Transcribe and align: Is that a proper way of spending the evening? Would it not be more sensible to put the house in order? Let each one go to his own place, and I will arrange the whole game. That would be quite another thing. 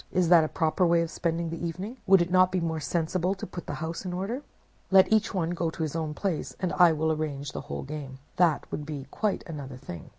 Is 0.11 0.29
that 0.29 0.43
a 0.43 0.47
proper 0.47 0.83
way 0.83 1.03
of 1.03 1.11
spending 1.11 1.51
the 1.51 1.63
evening? 1.63 1.97
Would 2.07 2.23
it 2.23 2.31
not 2.31 2.51
be 2.51 2.59
more 2.59 2.79
sensible 2.79 3.35
to 3.35 3.45
put 3.45 3.67
the 3.67 3.75
house 3.85 4.03
in 4.03 4.13
order? 4.13 4.41
Let 4.89 5.13
each 5.13 5.31
one 5.31 5.51
go 5.51 5.69
to 5.69 5.83
his 5.83 5.95
own 5.95 6.15
place, 6.15 6.55
and 6.59 6.73
I 6.73 6.91
will 6.91 7.11
arrange 7.11 7.51
the 7.51 7.61
whole 7.61 7.83
game. 7.83 8.17
That 8.37 8.65
would 8.71 8.83
be 8.83 9.05
quite 9.11 9.43
another 9.45 9.77
thing. 9.77 10.09